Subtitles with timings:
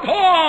[0.00, 0.43] 不错